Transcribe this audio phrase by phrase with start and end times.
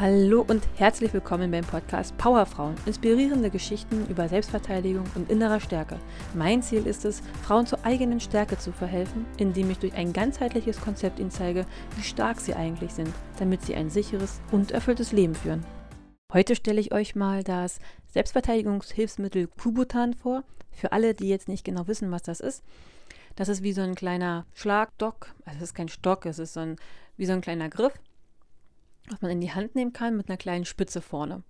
[0.00, 2.74] Hallo und herzlich willkommen beim Podcast Powerfrauen.
[2.84, 6.00] Inspirierende Geschichten über Selbstverteidigung und innerer Stärke.
[6.34, 10.80] Mein Ziel ist es, Frauen zur eigenen Stärke zu verhelfen, indem ich durch ein ganzheitliches
[10.80, 15.36] Konzept ihnen zeige, wie stark sie eigentlich sind, damit sie ein sicheres und erfülltes Leben
[15.36, 15.64] führen.
[16.32, 20.42] Heute stelle ich euch mal das Selbstverteidigungshilfsmittel Kubutan vor.
[20.72, 22.64] Für alle, die jetzt nicht genau wissen, was das ist.
[23.36, 25.32] Das ist wie so ein kleiner Schlagdock.
[25.44, 26.76] Also es ist kein Stock, es ist so ein,
[27.16, 27.92] wie so ein kleiner Griff
[29.08, 31.42] was man in die Hand nehmen kann mit einer kleinen Spitze vorne.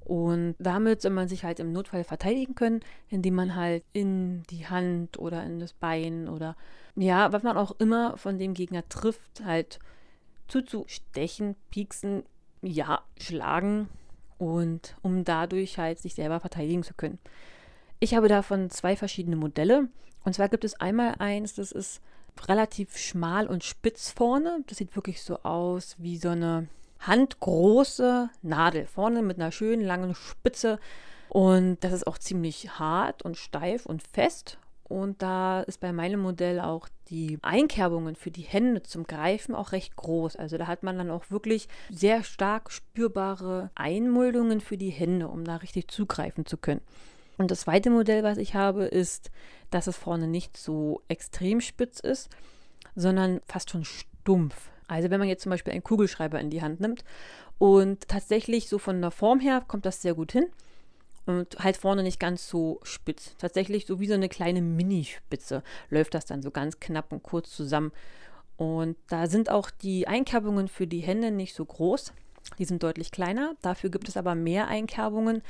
[0.00, 4.66] Und damit soll man sich halt im Notfall verteidigen können, indem man halt in die
[4.66, 6.56] Hand oder in das Bein oder
[6.96, 9.78] ja, was man auch immer von dem Gegner trifft, halt
[10.48, 12.24] zuzustechen, pieksen,
[12.62, 13.88] ja, schlagen
[14.38, 17.18] und um dadurch halt sich selber verteidigen zu können.
[18.00, 19.88] Ich habe davon zwei verschiedene Modelle.
[20.24, 22.00] Und zwar gibt es einmal eins, das ist
[22.46, 24.64] relativ schmal und spitz vorne.
[24.68, 26.68] Das sieht wirklich so aus wie so eine
[27.00, 30.78] handgroße Nadel vorne mit einer schönen langen Spitze.
[31.28, 34.58] Und das ist auch ziemlich hart und steif und fest.
[34.84, 39.72] Und da ist bei meinem Modell auch die Einkerbungen für die Hände zum Greifen auch
[39.72, 40.36] recht groß.
[40.36, 45.44] Also da hat man dann auch wirklich sehr stark spürbare Einmuldungen für die Hände, um
[45.44, 46.80] da richtig zugreifen zu können.
[47.36, 49.30] Und das zweite Modell, was ich habe, ist,
[49.70, 52.30] dass es vorne nicht so extrem spitz ist,
[52.96, 54.70] sondern fast schon stumpf.
[54.88, 57.04] Also wenn man jetzt zum Beispiel einen Kugelschreiber in die Hand nimmt
[57.58, 60.46] und tatsächlich so von der Form her kommt das sehr gut hin
[61.26, 63.36] und halt vorne nicht ganz so spitz.
[63.36, 67.50] Tatsächlich so wie so eine kleine Minispitze läuft das dann so ganz knapp und kurz
[67.50, 67.92] zusammen.
[68.56, 72.12] Und da sind auch die Einkerbungen für die Hände nicht so groß.
[72.58, 73.54] Die sind deutlich kleiner.
[73.60, 75.42] Dafür gibt es aber mehr Einkerbungen,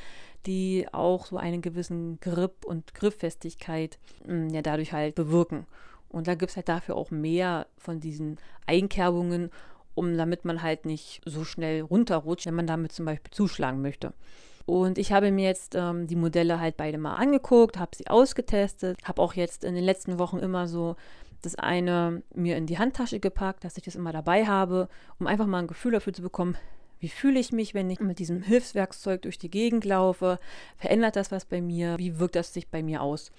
[0.46, 5.66] die auch so einen gewissen Grip und Grifffestigkeit mm, ja dadurch halt bewirken.
[6.08, 9.50] Und da gibt es halt dafür auch mehr von diesen Einkerbungen,
[9.94, 14.12] um damit man halt nicht so schnell runterrutscht, wenn man damit zum Beispiel zuschlagen möchte.
[14.64, 18.98] Und ich habe mir jetzt ähm, die Modelle halt beide mal angeguckt, habe sie ausgetestet,
[19.04, 20.96] habe auch jetzt in den letzten Wochen immer so
[21.42, 25.46] das eine mir in die Handtasche gepackt, dass ich das immer dabei habe, um einfach
[25.46, 26.56] mal ein Gefühl dafür zu bekommen,
[27.00, 30.38] wie fühle ich mich, wenn ich mit diesem Hilfswerkzeug durch die Gegend laufe?
[30.76, 31.96] Verändert das was bei mir?
[31.98, 33.30] Wie wirkt das sich bei mir aus?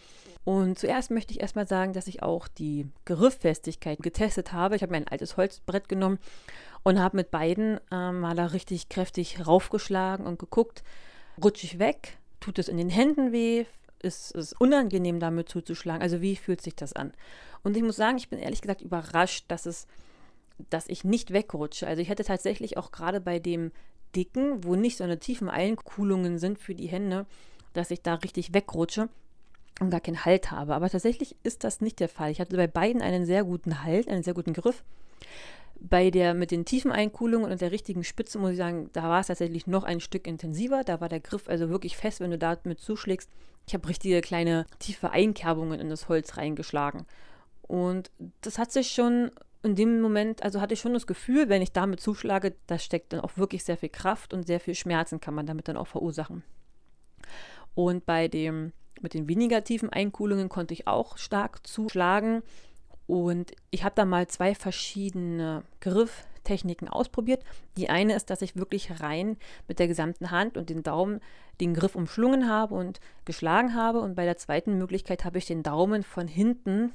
[0.46, 4.76] Und zuerst möchte ich erstmal sagen, dass ich auch die Grifffestigkeit getestet habe.
[4.76, 6.20] Ich habe mir ein altes Holzbrett genommen
[6.84, 10.84] und habe mit beiden ähm, mal da richtig kräftig raufgeschlagen und geguckt,
[11.44, 12.18] rutsche ich weg?
[12.40, 13.66] Tut es in den Händen weh?
[14.02, 16.02] Ist es unangenehm, damit zuzuschlagen?
[16.02, 17.14] Also wie fühlt sich das an?
[17.64, 19.88] Und ich muss sagen, ich bin ehrlich gesagt überrascht, dass es,
[20.70, 21.88] dass ich nicht wegrutsche.
[21.88, 23.72] Also ich hätte tatsächlich auch gerade bei dem
[24.16, 27.26] dicken, wo nicht so eine tiefen Einkuhlungen sind für die Hände,
[27.74, 29.10] dass ich da richtig wegrutsche
[29.80, 30.76] und gar keinen Halt habe.
[30.76, 32.32] Aber tatsächlich ist das nicht der Fall.
[32.32, 34.84] Ich hatte bei beiden einen sehr guten Halt, einen sehr guten Griff.
[35.82, 39.22] Bei der mit den tiefen Einkuhlungen und der richtigen Spitze muss ich sagen, da war
[39.22, 40.84] es tatsächlich noch ein Stück intensiver.
[40.84, 43.30] Da war der Griff also wirklich fest, wenn du damit zuschlägst.
[43.66, 47.06] Ich habe richtige kleine tiefe Einkerbungen in das Holz reingeschlagen.
[47.62, 49.32] Und das hat sich schon
[49.62, 53.14] in dem Moment, also hatte ich schon das Gefühl, wenn ich damit zuschlage, da steckt
[53.14, 55.88] dann auch wirklich sehr viel Kraft und sehr viel Schmerzen kann man damit dann auch
[55.88, 56.44] verursachen.
[57.76, 58.72] Und bei dem
[59.02, 62.42] mit den weniger tiefen Einkuhlungen konnte ich auch stark zuschlagen.
[63.08, 67.44] Und ich habe da mal zwei verschiedene Grifftechniken ausprobiert.
[67.78, 69.38] Die eine ist, dass ich wirklich rein
[69.68, 71.22] mit der gesamten Hand und den Daumen
[71.60, 74.00] den Griff umschlungen habe und geschlagen habe.
[74.00, 76.92] Und bei der zweiten Möglichkeit habe ich den Daumen von hinten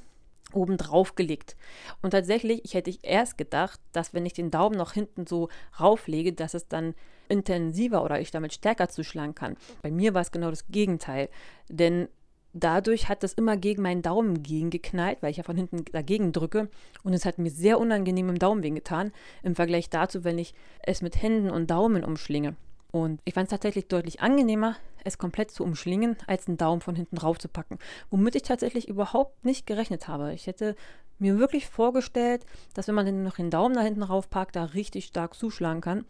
[0.53, 1.55] oben drauf gelegt.
[2.01, 6.33] Und tatsächlich, ich hätte erst gedacht, dass wenn ich den Daumen noch hinten so rauflege,
[6.33, 6.93] dass es dann
[7.27, 9.57] intensiver oder ich damit stärker zuschlagen kann.
[9.81, 11.29] Bei mir war es genau das Gegenteil,
[11.69, 12.07] denn
[12.53, 16.69] dadurch hat das immer gegen meinen Daumen gegengeknallt, weil ich ja von hinten dagegen drücke
[17.03, 19.11] und es hat mir sehr unangenehm im Daumen getan
[19.43, 22.55] im Vergleich dazu, wenn ich es mit Händen und Daumen umschlinge.
[22.95, 26.95] Und ich fand es tatsächlich deutlich angenehmer, es komplett zu umschlingen, als einen Daumen von
[26.95, 27.77] hinten rauf zu packen.
[28.09, 30.33] Womit ich tatsächlich überhaupt nicht gerechnet habe.
[30.33, 30.77] Ich hätte
[31.19, 35.07] mir wirklich vorgestellt, dass wenn man dann noch den Daumen da hinten raufpackt, da richtig
[35.07, 36.05] stark zuschlagen kann.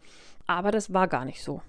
[0.46, 1.60] Aber das war gar nicht so.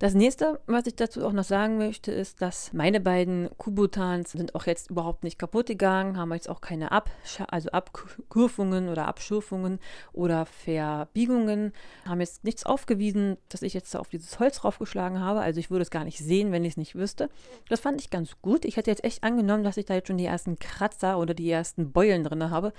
[0.00, 4.54] Das nächste, was ich dazu auch noch sagen möchte, ist, dass meine beiden Kubutans sind
[4.54, 7.10] auch jetzt überhaupt nicht kaputt gegangen, haben jetzt auch keine Ab
[7.48, 9.78] also Abkurvungen oder Abschürfungen
[10.14, 11.74] oder Verbiegungen,
[12.08, 15.40] haben jetzt nichts aufgewiesen, dass ich jetzt auf dieses Holz draufgeschlagen habe.
[15.40, 17.28] Also ich würde es gar nicht sehen, wenn ich es nicht wüsste.
[17.68, 18.64] Das fand ich ganz gut.
[18.64, 21.50] Ich hätte jetzt echt angenommen, dass ich da jetzt schon die ersten Kratzer oder die
[21.50, 22.72] ersten Beulen drin habe.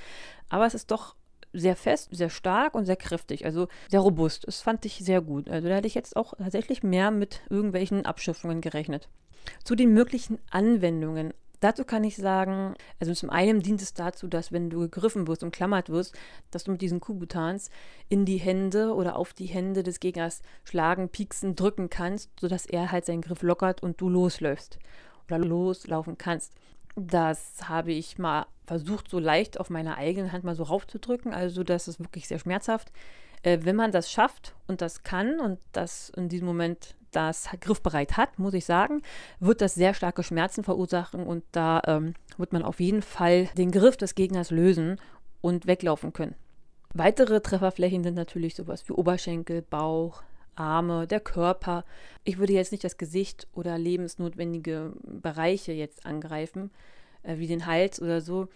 [0.50, 1.16] Aber es ist doch
[1.54, 4.48] sehr fest, sehr stark und sehr kräftig, also sehr robust.
[4.48, 5.50] Das fand ich sehr gut.
[5.50, 9.10] Also da hätte ich jetzt auch tatsächlich mehr mit irgendwelchen Abschiffungen gerechnet.
[9.64, 11.34] Zu den möglichen Anwendungen.
[11.62, 15.44] Dazu kann ich sagen, also zum einen dient es dazu, dass wenn du gegriffen wirst,
[15.44, 16.18] umklammert wirst,
[16.50, 17.70] dass du mit diesen Kubutans
[18.10, 22.92] in die Hände oder auf die Hände des Gegners schlagen, pieksen, drücken kannst, sodass er
[22.92, 24.80] halt seinen Griff lockert und du losläufst
[25.28, 26.56] oder loslaufen kannst.
[26.96, 31.64] Das habe ich mal versucht, so leicht auf meiner eigenen Hand mal so raufzudrücken, also
[31.64, 32.92] das ist wirklich sehr schmerzhaft.
[33.44, 38.18] Äh, wenn man das schafft und das kann und das in diesem Moment das griffbereit
[38.18, 39.02] hat, muss ich sagen,
[39.40, 43.72] wird das sehr starke Schmerzen verursachen und da ähm, wird man auf jeden Fall den
[43.72, 45.00] Griff des Gegners lösen
[45.42, 46.36] und weglaufen können.
[46.94, 50.24] Weitere Trefferflächen sind natürlich sowas wie Oberschenkel, Bauch,
[50.56, 51.86] Arme, der Körper.
[52.24, 56.72] Ich würde jetzt nicht das Gesicht oder lebensnotwendige Bereiche jetzt angreifen,
[57.24, 58.48] äh, wie den Hals oder so,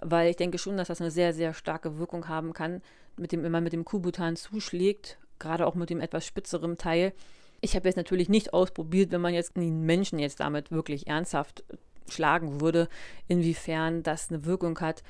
[0.00, 2.82] weil ich denke schon, dass das eine sehr, sehr starke Wirkung haben kann,
[3.16, 7.12] mit dem, wenn man mit dem Kubutan zuschlägt, gerade auch mit dem etwas spitzeren Teil.
[7.60, 11.64] Ich habe jetzt natürlich nicht ausprobiert, wenn man jetzt einen Menschen jetzt damit wirklich ernsthaft
[12.08, 12.88] schlagen würde,
[13.28, 15.02] inwiefern das eine Wirkung hat.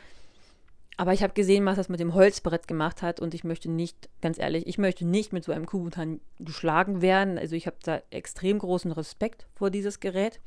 [0.98, 4.08] Aber ich habe gesehen, was das mit dem Holzbrett gemacht hat und ich möchte nicht,
[4.22, 7.38] ganz ehrlich, ich möchte nicht mit so einem Kubutan geschlagen werden.
[7.38, 10.40] Also ich habe da extrem großen Respekt vor dieses Gerät.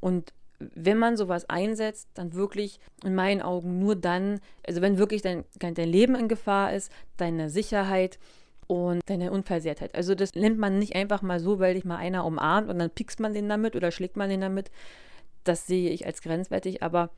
[0.00, 5.22] Und wenn man sowas einsetzt, dann wirklich in meinen Augen nur dann, also wenn wirklich
[5.22, 8.18] dein, dein Leben in Gefahr ist, deine Sicherheit
[8.66, 9.94] und deine Unversehrtheit.
[9.94, 12.90] Also das nimmt man nicht einfach mal so, weil dich mal einer umarmt und dann
[12.90, 14.70] piekst man den damit oder schlägt man den damit.
[15.44, 17.10] Das sehe ich als grenzwertig, aber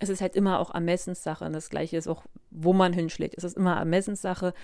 [0.00, 1.44] es ist halt immer auch Ermessenssache.
[1.44, 3.34] Und das Gleiche ist auch, wo man hinschlägt.
[3.36, 4.54] Es ist immer Ermessenssache.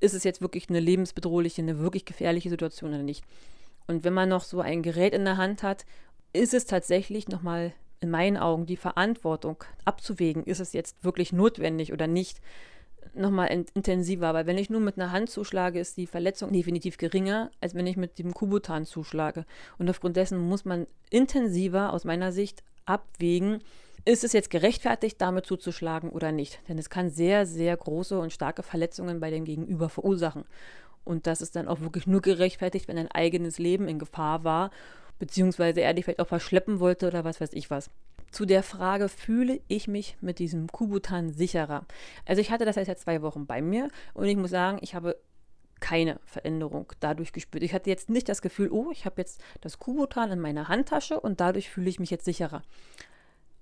[0.00, 3.24] Ist es jetzt wirklich eine lebensbedrohliche, eine wirklich gefährliche Situation oder nicht?
[3.86, 5.84] Und wenn man noch so ein Gerät in der Hand hat,
[6.32, 11.92] ist es tatsächlich nochmal in meinen Augen die Verantwortung abzuwägen, ist es jetzt wirklich notwendig
[11.92, 12.40] oder nicht,
[13.14, 14.34] nochmal in intensiver.
[14.34, 17.86] Weil wenn ich nur mit einer Hand zuschlage, ist die Verletzung definitiv geringer, als wenn
[17.86, 19.44] ich mit dem Kubutan zuschlage.
[19.78, 23.62] Und aufgrund dessen muss man intensiver aus meiner Sicht abwägen,
[24.04, 26.60] ist es jetzt gerechtfertigt, damit zuzuschlagen oder nicht?
[26.68, 30.44] Denn es kann sehr, sehr große und starke Verletzungen bei dem Gegenüber verursachen.
[31.04, 34.70] Und das ist dann auch wirklich nur gerechtfertigt, wenn ein eigenes Leben in Gefahr war,
[35.18, 37.90] beziehungsweise er dich vielleicht auch verschleppen wollte oder was weiß ich was.
[38.30, 41.84] Zu der Frage, fühle ich mich mit diesem Kubutan sicherer?
[42.24, 44.94] Also ich hatte das jetzt ja zwei Wochen bei mir und ich muss sagen, ich
[44.94, 45.16] habe
[45.80, 47.64] keine Veränderung dadurch gespürt.
[47.64, 51.20] Ich hatte jetzt nicht das Gefühl, oh, ich habe jetzt das Kubutan in meiner Handtasche
[51.20, 52.62] und dadurch fühle ich mich jetzt sicherer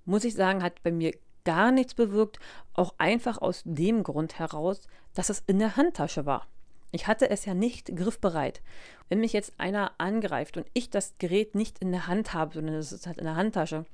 [0.05, 1.13] muss ich sagen, hat bei mir
[1.43, 2.39] gar nichts bewirkt,
[2.73, 6.47] auch einfach aus dem Grund heraus, dass es in der Handtasche war.
[6.91, 8.61] Ich hatte es ja nicht griffbereit.
[9.09, 12.75] Wenn mich jetzt einer angreift und ich das Gerät nicht in der Hand habe, sondern
[12.75, 13.85] es ist halt in der Handtasche,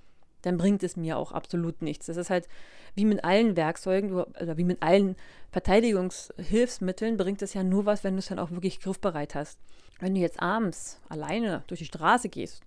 [0.41, 2.07] dann bringt es mir auch absolut nichts.
[2.07, 2.47] Das ist halt
[2.95, 5.15] wie mit allen Werkzeugen oder wie mit allen
[5.51, 9.59] Verteidigungshilfsmitteln bringt es ja nur was, wenn du es dann auch wirklich griffbereit hast.
[9.99, 12.63] Wenn du jetzt abends alleine durch die Straße gehst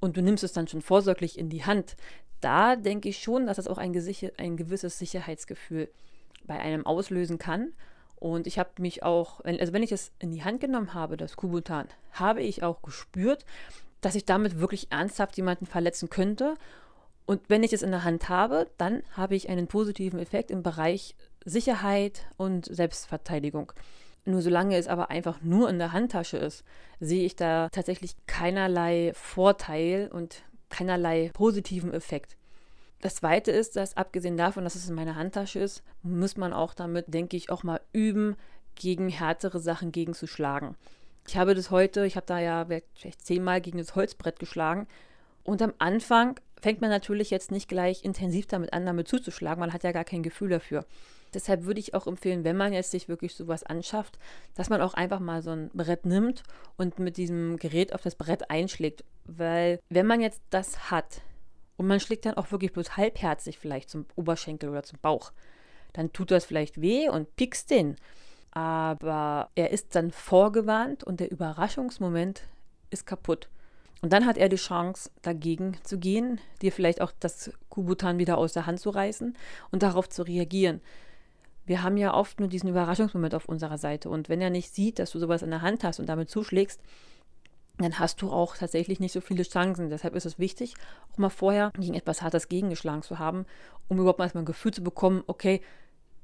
[0.00, 1.96] und du nimmst es dann schon vorsorglich in die Hand,
[2.40, 3.94] da denke ich schon, dass das auch ein,
[4.38, 5.88] ein gewisses Sicherheitsgefühl
[6.44, 7.72] bei einem auslösen kann.
[8.16, 11.36] Und ich habe mich auch, also wenn ich es in die Hand genommen habe, das
[11.36, 13.44] Kubutan, habe ich auch gespürt,
[14.00, 16.54] dass ich damit wirklich ernsthaft jemanden verletzen könnte.
[17.26, 20.62] Und wenn ich es in der Hand habe, dann habe ich einen positiven Effekt im
[20.62, 21.14] Bereich
[21.44, 23.72] Sicherheit und Selbstverteidigung.
[24.24, 26.64] Nur solange es aber einfach nur in der Handtasche ist,
[27.00, 32.36] sehe ich da tatsächlich keinerlei Vorteil und keinerlei positiven Effekt.
[33.00, 36.74] Das zweite ist, dass abgesehen davon, dass es in meiner Handtasche ist, muss man auch
[36.74, 38.36] damit, denke ich, auch mal üben,
[38.74, 40.76] gegen härtere Sachen gegenzuschlagen.
[41.26, 44.86] Ich habe das heute, ich habe da ja vielleicht zehnmal gegen das Holzbrett geschlagen.
[45.44, 49.60] Und am Anfang fängt man natürlich jetzt nicht gleich intensiv damit an, damit zuzuschlagen.
[49.60, 50.84] Man hat ja gar kein Gefühl dafür.
[51.34, 54.18] Deshalb würde ich auch empfehlen, wenn man jetzt sich wirklich sowas anschafft,
[54.54, 56.42] dass man auch einfach mal so ein Brett nimmt
[56.76, 59.04] und mit diesem Gerät auf das Brett einschlägt.
[59.28, 61.20] Weil wenn man jetzt das hat
[61.76, 65.32] und man schlägt dann auch wirklich bloß halbherzig vielleicht zum Oberschenkel oder zum Bauch,
[65.92, 67.96] dann tut das vielleicht weh und piekst den.
[68.50, 72.42] Aber er ist dann vorgewarnt und der Überraschungsmoment
[72.90, 73.48] ist kaputt.
[74.00, 78.38] Und dann hat er die Chance, dagegen zu gehen, dir vielleicht auch das Kubutan wieder
[78.38, 79.36] aus der Hand zu reißen
[79.70, 80.80] und darauf zu reagieren
[81.68, 84.08] wir haben ja oft nur diesen Überraschungsmoment auf unserer Seite.
[84.08, 86.80] Und wenn er nicht sieht, dass du sowas in der Hand hast und damit zuschlägst,
[87.78, 89.88] dann hast du auch tatsächlich nicht so viele Chancen.
[89.88, 90.74] Deshalb ist es wichtig,
[91.12, 93.46] auch mal vorher gegen etwas Hartes gegengeschlagen zu haben,
[93.88, 95.60] um überhaupt mal ein Gefühl zu bekommen, okay,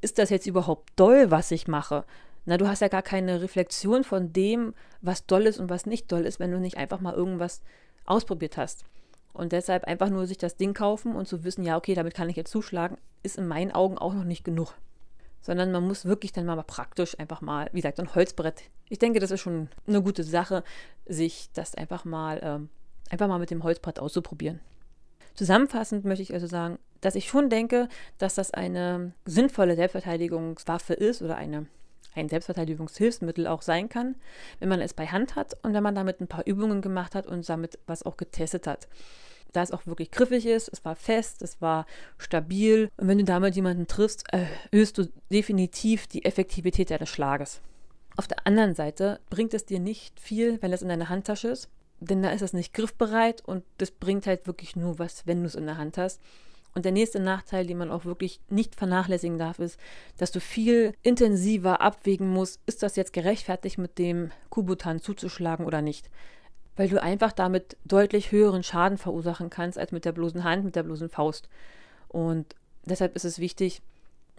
[0.00, 2.04] ist das jetzt überhaupt doll, was ich mache?
[2.44, 6.12] Na, du hast ja gar keine Reflexion von dem, was doll ist und was nicht
[6.12, 7.62] doll ist, wenn du nicht einfach mal irgendwas
[8.04, 8.84] ausprobiert hast.
[9.32, 12.28] Und deshalb einfach nur sich das Ding kaufen und zu wissen, ja, okay, damit kann
[12.28, 14.74] ich jetzt zuschlagen, ist in meinen Augen auch noch nicht genug
[15.44, 18.62] sondern man muss wirklich dann mal praktisch einfach mal, wie gesagt, ein Holzbrett.
[18.88, 20.64] Ich denke, das ist schon eine gute Sache,
[21.04, 22.68] sich das einfach mal, ähm,
[23.10, 24.60] einfach mal mit dem Holzbrett auszuprobieren.
[25.34, 31.20] Zusammenfassend möchte ich also sagen, dass ich schon denke, dass das eine sinnvolle Selbstverteidigungswaffe ist
[31.20, 31.66] oder eine,
[32.14, 34.14] ein Selbstverteidigungshilfsmittel auch sein kann,
[34.60, 37.26] wenn man es bei Hand hat und wenn man damit ein paar Übungen gemacht hat
[37.26, 38.88] und damit was auch getestet hat.
[39.54, 41.86] Da es auch wirklich griffig ist, es war fest, es war
[42.18, 47.60] stabil und wenn du damit jemanden triffst, erhöhst du definitiv die Effektivität deines Schlages.
[48.16, 51.68] Auf der anderen Seite bringt es dir nicht viel, wenn es in deiner Handtasche ist,
[52.00, 55.46] denn da ist es nicht griffbereit und das bringt halt wirklich nur was, wenn du
[55.46, 56.20] es in der Hand hast.
[56.74, 59.78] Und der nächste Nachteil, den man auch wirklich nicht vernachlässigen darf, ist,
[60.18, 65.82] dass du viel intensiver abwägen musst, ist das jetzt gerechtfertigt, mit dem Kubutan zuzuschlagen oder
[65.82, 66.10] nicht.
[66.76, 70.76] Weil du einfach damit deutlich höheren Schaden verursachen kannst als mit der bloßen Hand, mit
[70.76, 71.48] der bloßen Faust.
[72.08, 72.54] Und
[72.84, 73.80] deshalb ist es wichtig,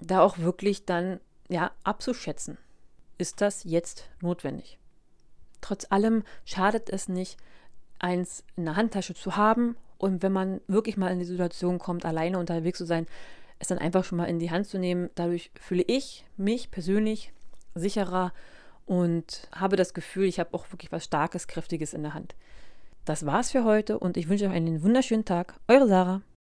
[0.02, 2.58] da auch wirklich dann ja abzuschätzen.
[3.18, 4.78] Ist das jetzt notwendig?
[5.62, 7.38] Trotz allem schadet es nicht,
[8.00, 12.06] eins in der Handtasche zu haben und wenn man wirklich mal in die Situation kommt,
[12.06, 13.08] alleine unterwegs zu sein,
[13.60, 15.10] es dann einfach schon mal in die Hand zu nehmen.
[15.16, 17.32] Dadurch fühle ich mich persönlich
[17.74, 18.34] sicherer
[18.86, 22.36] und habe das Gefühl, ich habe auch wirklich was Starkes, Kräftiges in der Hand.
[23.06, 25.60] Das war's für heute und ich wünsche euch einen wunderschönen Tag.
[25.68, 26.22] Eure Sarah.